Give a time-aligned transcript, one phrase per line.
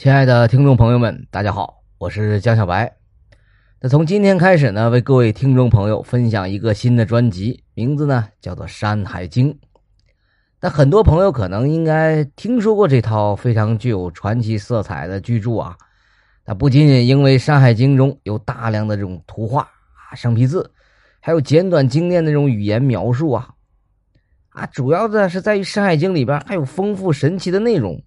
[0.00, 2.90] 亲爱的听众朋友们，大家好，我是江小白。
[3.82, 9.52] 那从今天开始呢，为各位听众朋友分享一个新的专辑，名字呢叫做《山海经》。
[10.58, 15.76] 那很多朋友可能应该听说过这套非常具有传奇色彩的巨著啊。
[16.46, 20.72] 那不仅仅因为《山海经》中有大量的这种图画啊、生僻字，
[21.20, 23.50] 还有简短精炼的这种语言描述啊，
[24.48, 28.02] 啊，主要的是在于《山海经》里边还有丰富神奇的内容。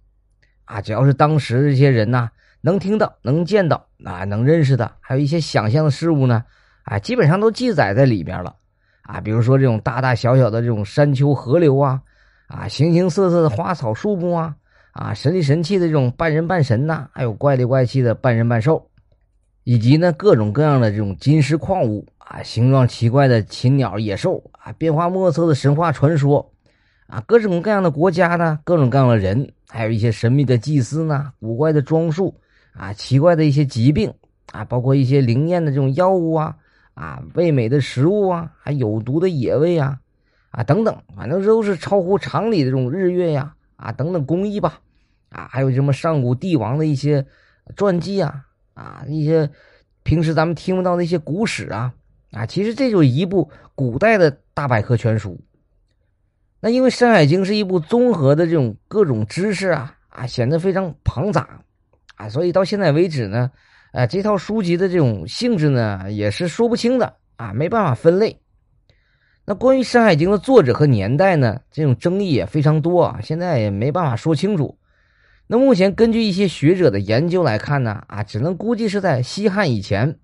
[0.64, 6.44] 啊，只要是当时这些人呐，能听到、能见到、啊能认识的，还有一些想象的事物呢，
[6.84, 8.56] 啊，基本上都记载在里边了。
[9.02, 12.00] 啊，比如说这种大大小小的这种山丘、河流啊，
[12.46, 14.56] 啊，形形色色的花草树木啊，
[14.92, 18.88] 啊，神里神气的这种半人半神呐，还有怪里怪气的半人半兽，
[19.62, 26.53] 以及呢各种各样的这种金石矿物啊，形状奇怪的禽鸟野兽啊，变化莫测的神话传说。
[27.06, 32.34] 啊，各种各样的国家呢，各种各样的人，还有一些神秘的祭司呢，古怪的装束
[32.72, 34.12] 啊，奇怪的一些疾病
[34.52, 36.56] 啊，包括一些灵验的这种药物啊，
[36.94, 39.98] 啊，味美的食物啊，还有毒的野味啊，
[40.50, 44.80] 啊等等，反正都是超乎常理的这种日月呀，啊等等工艺吧，
[45.28, 47.26] 啊，还有什么上古帝王的一些
[47.76, 49.50] 传记啊，啊一些
[50.04, 51.92] 平时咱们听不到的一些古史啊，
[52.32, 55.38] 啊，其实这就是一部古代的大百科全书。
[56.64, 61.60] 那因为《山海经》是一部综合的这种各种知识啊啊，显得非常庞杂
[62.16, 63.50] 啊，所以到现在为止呢，
[63.92, 68.40] 啊，这套书籍的这种性质呢也是说不清的啊，没办法分类。
[69.44, 74.78] 那关于《山海经》的作者和年代呢，这种争议也非常多啊，现在也没办法说清楚。
[75.46, 80.18] 那目前根据一些学者的研究来看呢，啊，只能估计是在西汉以前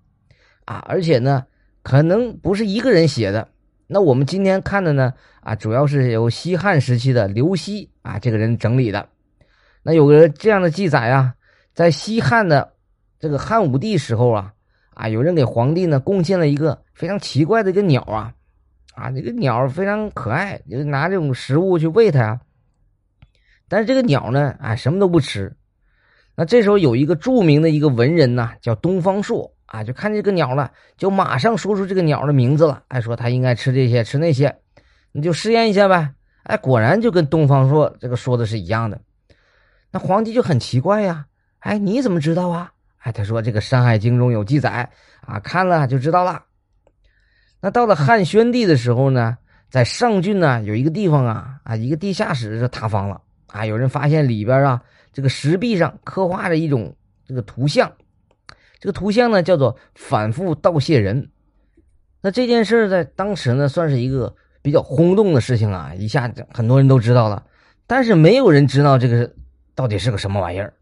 [0.65, 1.45] 啊，而且呢，
[1.83, 3.49] 可能不是一个人写的。
[3.93, 9.09] 那我们今天看的呢，啊，主要是由西汉时期的刘熙啊这个人整理的。
[9.83, 11.35] 那有个这样的记载啊，
[11.73, 12.71] 在西汉的
[13.19, 14.53] 这个汉武帝时候啊，
[14.93, 18.33] 啊，有人给皇帝呢贡献了一个非常奇怪的一个鸟啊，
[18.95, 22.39] 啊，这个鸟非常可爱，就拿这种食物去喂它呀。
[23.67, 25.53] 但是这个鸟呢，啊，什么都不吃。
[26.37, 29.53] 那这时候有一个著名的一个文人呐，叫东方朔。
[29.71, 32.83] 啊，就看这个鸟了，就马上说出这个鸟的名字了。
[32.89, 34.53] 哎，说它应该吃这些，吃那些，
[35.13, 36.13] 你就试验一下呗。
[36.43, 38.99] 哎，果然就跟东方朔这个说的是一样的。
[39.89, 41.25] 那皇帝就很奇怪呀，
[41.59, 42.73] 哎，你怎么知道啊？
[42.97, 46.43] 哎，他说这个《山海经》中有记载啊，看了就知道了。
[47.61, 49.37] 那到了汉宣帝的时候呢，
[49.69, 54.81] 在上郡呢有一个地方啊啊，一个地下室是塌方了啊，有人发现里边啊
[55.13, 56.93] 这个石壁上刻画着一种
[57.25, 57.89] 这个图像。
[58.81, 61.29] 这个图像呢，叫做反复盗谢人。
[62.19, 67.45] 那这件事在当时呢，算是一个比较轰动的事情啊，一下子很多人都知道了。
[67.85, 69.31] 但是没有人知道这个
[69.75, 70.73] 到底是个什么玩意儿。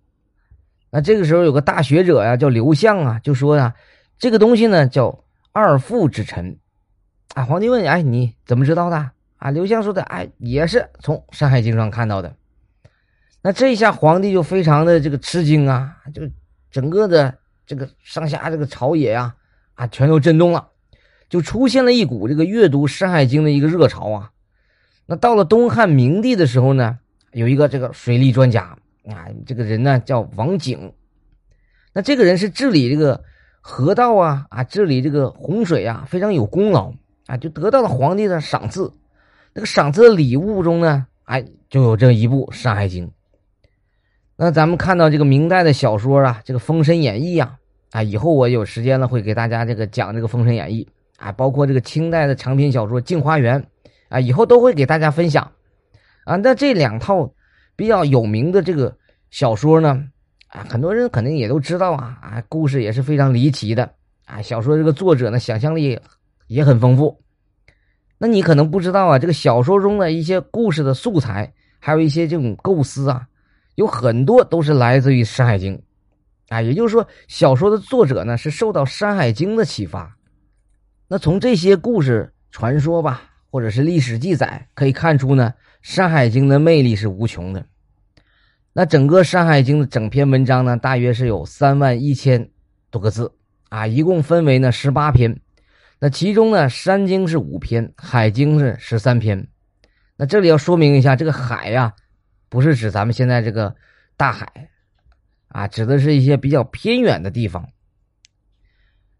[0.90, 3.76] 那这个时候有个大学者呀，叫刘向啊，就说呀，
[4.18, 6.58] 这个东西呢叫二父之臣。
[7.36, 9.12] 啊，皇帝问，哎，你怎么知道的？
[9.36, 12.34] 啊，刘向说的，哎，也是从《山海经》上看到的。
[13.42, 16.22] 那这一下皇帝就非常的这个吃惊啊，就
[16.72, 17.39] 整个的。
[17.70, 19.36] 这个上下这个朝野呀，
[19.76, 20.70] 啊，全都震动了，
[21.30, 24.32] 就出现了一股这个阅读《山海经》的一个热潮啊。
[25.06, 26.98] 那到了东汉明帝的时候呢，
[27.32, 28.76] 有一个这个水利专家
[29.06, 30.94] 啊，这个人呢叫王景。
[31.94, 33.24] 那这个人是治理这个
[33.62, 36.92] 河道啊，啊，治理这个洪水啊，非常有功劳
[37.28, 38.92] 啊，就得到了皇帝的赏赐。
[39.54, 43.06] 那个赏赐的礼物中呢，哎，就有这一部《山海经》。
[44.42, 47.58] 那咱们看到这个明代的小说啊，这个《封神演义》呀，
[47.92, 50.88] 啊，以后我有时间了会给大家这个讲这个《封神演义》
[51.22, 53.62] 啊，包括这个清代的长篇小说《镜花缘》
[54.08, 55.52] 啊，以后都会给大家分享
[56.24, 56.38] 啊。
[56.38, 57.30] 那这两套
[57.76, 58.96] 比较有名的这个
[59.30, 60.02] 小说呢，
[60.48, 63.92] 啊，很多人肯定也都知道啊，啊，故事也是非常离奇的
[64.26, 64.42] 啊。
[64.42, 66.00] 小说这个作者呢，想象力
[66.48, 67.20] 也很丰富。
[68.18, 73.28] 那你可能不知道啊，这个小说中的一些故事的素材，还有一些这种构思啊。
[73.80, 75.74] 有很多都是来自于《山海经》，
[76.50, 80.18] 啊，也就是说，小说的作者呢是受到《山海经》的启发。
[81.08, 87.66] 那从这些故事传说吧，或者是历史记载可以看出呢，《山海经》的魅力是无穷的。
[88.74, 92.50] 那整个《山海经》的整篇文章呢，大约是有三万一千
[92.92, 93.32] 多个字
[93.70, 95.40] 啊，一共分为呢十八篇。
[96.00, 99.48] 那其中呢，《山经》是五篇，《海经》是十三篇。
[100.18, 101.94] 那这里要说明一下，这个海呀。
[102.50, 103.76] 不是指咱们现在这个
[104.18, 104.70] 大海，
[105.48, 107.70] 啊，指的是一些比较偏远的地方。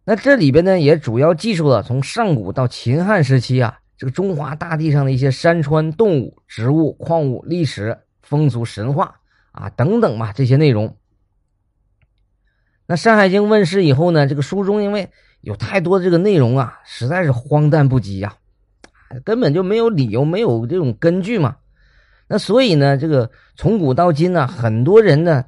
[0.04, 9.20] 那这里边呢，也主要记述了从上古到秦汉时期啊，这个中华大地上的一些山川、动物、植物、矿物、历史、风俗、神话
[9.52, 10.98] 啊等等吧，这些内容。
[12.88, 15.10] 那《山海经》问世以后呢，这个书中因为
[15.42, 18.36] 有太多这个内容啊，实在是荒诞不羁呀，
[19.24, 21.58] 根本就没有理由，没有这种根据嘛。
[22.32, 25.44] 那所以呢，这个从古到今呢，很多人呢，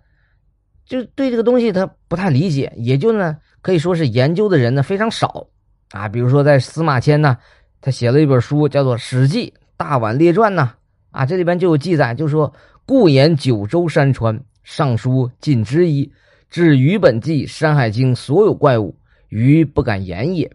[0.83, 5.45] 就对这个东西他不太理解，也就呢可以说是研究的人呢非常少
[5.91, 6.09] 啊。
[6.09, 7.37] 比如说在司马迁呢，
[7.81, 10.73] 他写了一本书叫做《史记大宛列传》呢，
[11.11, 12.51] 啊，这里边就有记载，就说
[12.83, 16.11] 故言九州山川，尚书尽之矣，
[16.49, 18.95] 至于本纪、山海经所有怪物，
[19.29, 20.51] 余不敢言也。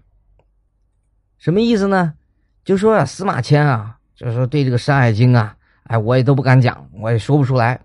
[1.39, 2.15] 什么意思呢？
[2.65, 5.56] 就说，司马迁啊，就是说对这个《山海经》啊。
[5.89, 7.81] 哎，我也都不敢讲，我也说不出来。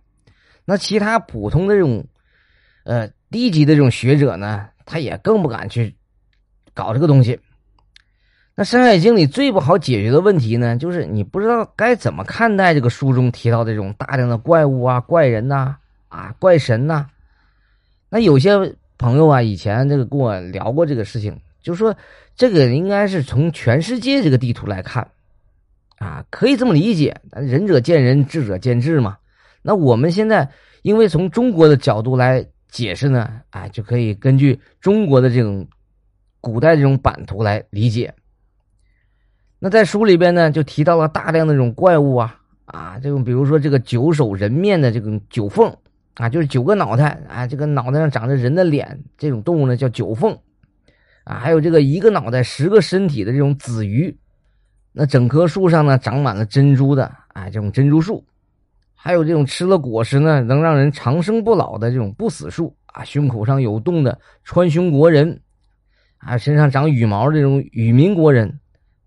[0.65, 2.06] 那其他普通的这种，
[2.83, 5.95] 呃，低级的这种学者呢，他也更不敢去
[6.74, 7.39] 搞这个东西。
[8.53, 15.77] 那《山海经》里最不好解决的问题呢，就是你不知道该怎么看待这个书中提到的这种大量的怪物啊、怪人呐、
[16.09, 17.07] 啊、怪神呐。
[18.09, 21.95] 那有些朋友啊，以前这个跟我聊过这个事情，就说
[22.36, 25.07] 这个应该是从全世界这个地图来看。
[26.01, 29.18] 啊，可以这么理解，仁者见仁，智者见智嘛。
[29.62, 30.50] 那我们现在
[30.81, 35.68] 因为从中国的角度来解释呢，啊，就可以根据中国的这种
[36.39, 38.12] 古代这种版图来理解。
[39.59, 45.71] 那在书里边呢，就提到了大量的这种怪物啊，啊，这种比如说这个九首人面的这种九凤
[46.15, 50.36] 啊，就是九个脑袋啊，这个脑袋上长着人的脸，这种动物呢叫九凤
[51.25, 54.18] 啊，还有这个一个脑袋十个身体的这种子鱼。
[54.93, 58.25] 那整棵树上呢，长满了珍珠的，哎，这种珍珠树，
[58.93, 65.41] 还有这种吃了果实呢，能让人长生不老的这种不死树啊，胸口上有洞的穿胸国人，
[66.17, 68.59] 啊，身上长羽毛这种羽民国人，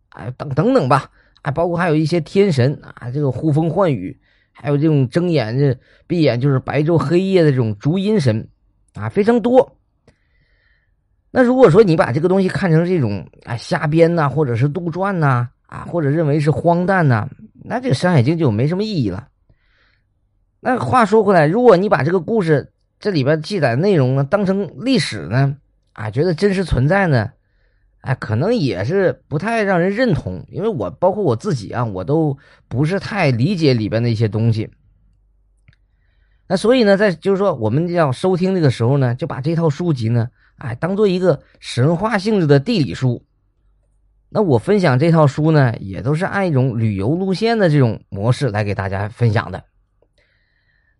[0.08, 1.10] 啊，等等等吧，
[1.42, 4.18] 啊，包括还有一些天神啊，这个呼风唤雨，
[4.52, 8.48] 还有这种睁眼这闭眼就是白昼黑夜的这种烛阴神，
[8.94, 9.76] 啊，非常多。
[11.30, 15.50] 那如果说你把这个东西看成这种啊瞎编呐，或者是杜撰呐。
[15.66, 17.28] 啊或者认为是荒诞呢，
[17.64, 19.28] 那这个《山海经》就没什么意义了。
[20.60, 25.56] 那话说回来，如果你把这个故事这里边记载的内容呢当成历史呢，
[25.92, 27.30] 啊，觉得真实存在呢，
[28.00, 30.42] 哎，可能也是不太让人认同。
[30.48, 34.70] 因为我包括我自己啊，我都不是太理解里边的一些东西。
[36.46, 43.22] 那所以呢，在就是说我们要收听这个时候呢，就把这套书籍呢，哎，当做一个神话性质的地理书。
[44.36, 49.62] 那我分享这套书呢，也都是按一种旅游路线的这种模式来给大家分享的。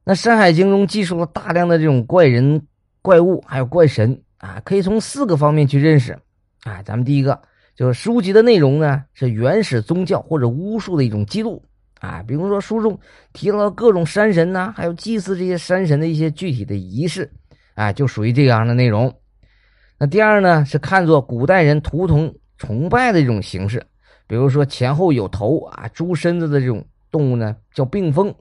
[0.04, 2.64] 那《山海经》中记述了大量的这种怪人、
[3.02, 6.16] 怪物，还有怪神啊，可以从四个方面去认识。
[6.62, 7.42] 啊，咱们第一个
[7.74, 11.60] 就是书籍的内容呢，是原始宗教或者巫术的一种记录
[11.98, 12.96] 啊，比如说书中
[13.32, 17.28] 提到各种山神呐，还有祭祀这些山神的一些具体的仪式，
[17.74, 19.12] 啊，就属于这样的内容。
[19.98, 22.32] 那第二呢，是看作古代人图腾。
[22.56, 23.84] 崇拜的这种形式，
[24.26, 28.34] 比如说前后有头啊、猪身子的这种动物呢，叫病风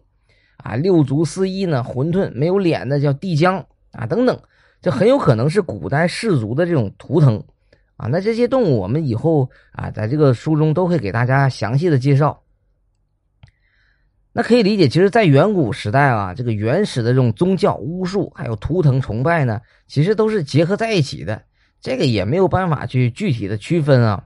[0.57, 4.39] 啊；六足四翼呢，混沌没有脸的叫地江啊，等等，
[4.81, 7.43] 这很有可能是古代氏族的这种图腾
[7.97, 8.07] 啊。
[8.07, 12.41] 那这些动物，我们以后啊，在这个书中都会给大家详细的介绍。
[14.35, 21.43] 那可以理解，其实，在远古时代啊，这个原始的这种宗教、巫术还有图腾崇拜呢，其实都是结合在一起的。
[21.83, 24.23] 这个也没有办法去具体的区分啊。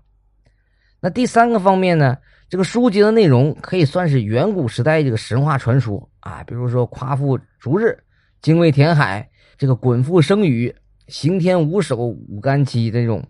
[1.01, 2.15] 那第三个方面呢，
[2.47, 7.97] 这个书籍的内容可以算是远古时代这个神话传说啊，比如说夸父逐日、
[8.43, 10.73] 精卫填海、这个滚父生羽、
[11.07, 13.25] 刑天五首五干七这种，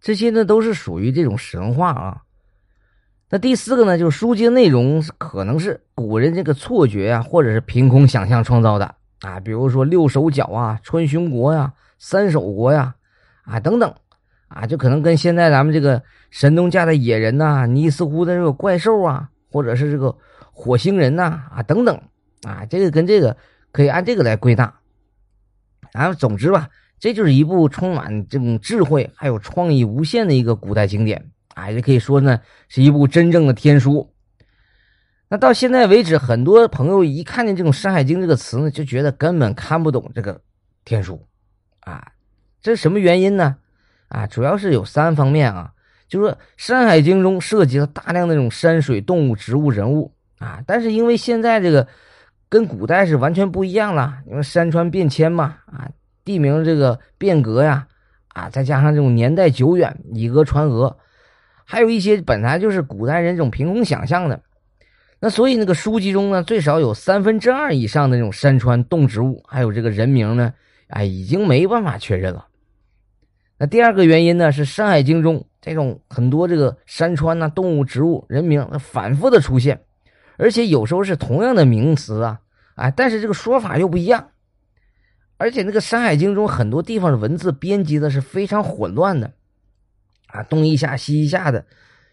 [0.00, 2.22] 这些呢都是属于这种神话啊。
[3.28, 12.94] 那第四个呢，就是书籍的内容可能是古人这个错觉啊，或者是凭空想象创造的啊，比如说六手脚啊、穿胸国呀、三手国呀。
[13.44, 13.94] 啊等等，
[14.48, 20.16] 啊，就可能跟现在咱们这个神农架的野人呐、尼斯湖的这个怪兽啊，或者是这个
[20.52, 22.00] 火星人呐，啊，等等，
[22.42, 23.36] 啊，这个跟这个
[23.72, 24.72] 可以按这个来归纳。
[25.92, 34.10] 然后，总之吧，这就是一部充满这种智慧还有创意无限的一个古代经典啊，也可以说呢是一部真正的天书。
[35.28, 40.40] 那到现在为止，很多朋友一看见这种《山海经》这个词呢，就觉得根本看不懂这个
[40.84, 41.26] 天书，
[41.80, 42.08] 啊。
[42.64, 43.56] 这是什么原因呢？
[44.08, 45.72] 啊，主要是有三方面啊，
[46.08, 51.86] 就是说《山海经》中涉及了大量的这种山水、动物、植物、人物啊，但是因为现在这个
[52.48, 55.90] 跟古代是完全不一样了，因为山川变迁嘛，啊，
[56.24, 57.86] 地名这个变革呀，
[58.28, 60.96] 啊，再加上这种年代久远，以讹传讹，
[61.66, 64.40] 还有一些本来就是古代人这种凭空想象的，
[65.20, 70.54] 那所以那个书籍中呢，最少有三分之二以上的这种山川动植物，还有这个人名呢。
[70.88, 72.46] 哎，已经没办法确认了。
[73.66, 79.80] 第二个原因呢，是《山海经》中这种很多这个山川呐、动物、植物、人名反复的出现，
[80.36, 82.40] 而且有时候是同样的名词啊，
[82.74, 84.28] 哎，但是这个说法又不一样。
[85.36, 89.32] 而且那个《山海经》中很多地方的文字编辑的是非常混乱的，
[90.26, 91.64] 啊，东一下西一下的，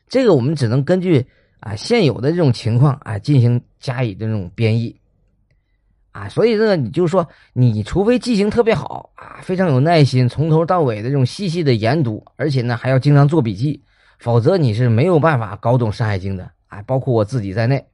[0.08, 1.26] 这个我们只能根据
[1.60, 4.96] 啊现有的这种情况啊进行加以这种编译，
[6.12, 13.82] 啊，所以这个你就说，你除非记性特别好啊，非常有耐心，从头到尾的这种细细的研读，而且呢还要经常做笔记，
[14.20, 17.86] 否则你是没有办法搞懂《山海经》的啊，包括我自己在内。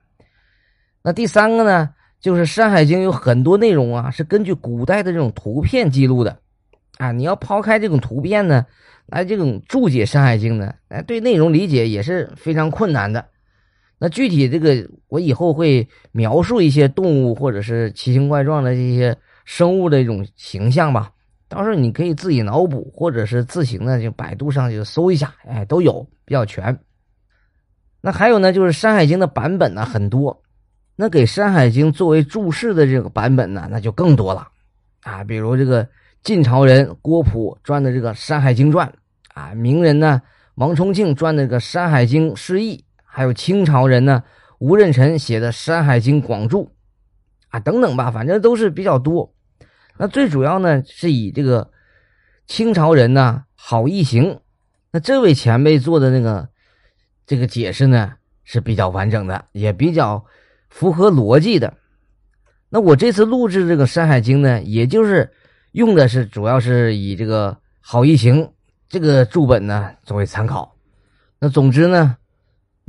[1.04, 1.90] 那第三个呢？
[2.20, 6.36] 就是《山海经》有很多内容啊，是根据古代的这种图片记录的，
[6.98, 8.66] 啊，你要抛开这种图片呢，
[9.06, 13.24] 来这种注解《山海经》呢，哎，对内容理解也是非常困难的。
[14.00, 21.10] 那具体这个，我以后会描述一些动物或者是奇形怪状的这些生物的一种形象吧，
[21.50, 26.78] 到时候你可以自己脑补，或者是自行的就百度上就搜一下，哎，都有比较全。
[28.00, 30.44] 那还有呢，就是《山海经》的版本呢很多。
[30.96, 34.48] 那给《山海经》作为注释的这个版本呢，那就更多了，
[35.02, 35.88] 啊，比如这个
[36.24, 38.88] 晋朝人郭璞撰的这个《山海经传》，
[39.34, 40.22] 啊，名人呢
[40.56, 42.78] 王重庆撰的这个《山海经释义》，
[43.18, 44.24] 还有清朝人呢
[44.60, 46.66] 吴任臣写的《山海经广注》，
[47.48, 49.34] 啊，等等吧，反正都是比较多。
[49.98, 51.72] 那最主要呢是以这个
[52.46, 54.40] 清朝人呢郝义行，
[54.92, 56.50] 那这位前辈做的那个
[57.26, 60.24] 这个解释呢是比较完整的，也比较。
[60.70, 61.74] 符合逻辑的，
[62.68, 65.32] 那我这次录制这个《山海经》呢，也就是
[65.72, 68.52] 用的是主要是以这个郝一行
[68.90, 70.76] 这个注本呢作为参考。
[71.40, 72.18] 那总之呢，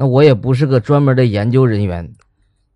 [0.01, 2.09] 那我也不是个专门的研究人员。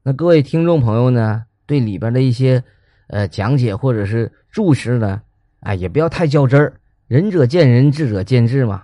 [0.02, 2.64] 那各位听众朋友呢，对里边的一些
[3.06, 5.22] 呃讲解或者是注释呢，
[5.60, 6.74] 哎，也不要太较真儿。
[7.06, 8.82] 仁者见仁，智者见智嘛。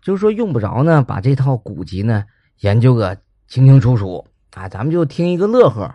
[0.00, 2.24] 就是说用不着呢，把这套古籍呢
[2.60, 3.18] 研究个
[3.48, 4.26] 清清楚楚。
[4.54, 5.94] 啊，咱们就听一个乐呵。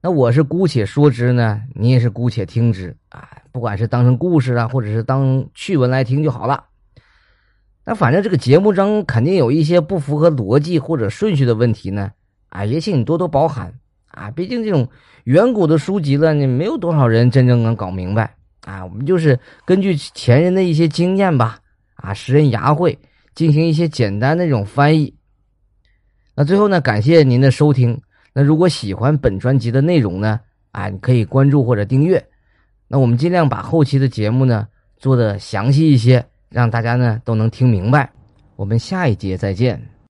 [0.00, 3.28] 那我是姑且说之呢，你也是姑且听之啊。
[3.50, 6.66] 不管是当成故事啊，或者是当趣闻来听就好了。
[7.84, 12.10] 那反正这个节目中肯定有一些不符合逻辑或者顺序的问题呢，
[12.48, 13.72] 啊，也请你多多包涵
[14.08, 14.30] 啊。
[14.30, 14.88] 毕竟这种
[15.24, 18.34] 远古的书籍了，你没有多少人真正能搞明白
[18.64, 18.84] 啊。
[18.84, 21.58] 我们就是根据前人的一些经验吧，
[21.94, 22.98] 啊，识人牙慧，
[23.34, 25.14] 进行一些简单的这种翻译。
[26.36, 28.00] 那最后呢，感谢您的收听。
[28.32, 30.38] 那如果喜欢本专辑的内容呢，
[30.70, 32.24] 啊，你可以关注或者订阅。
[32.86, 38.10] 那我们尽量把后期的节目呢做的详细一些，让大家呢都能听明白。
[38.56, 39.99] 我们下一节再见。